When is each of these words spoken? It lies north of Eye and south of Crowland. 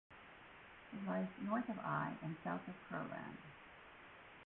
It 0.93 1.07
lies 1.07 1.27
north 1.43 1.69
of 1.69 1.77
Eye 1.77 2.15
and 2.23 2.35
south 2.43 2.67
of 2.67 2.73
Crowland. 2.89 3.37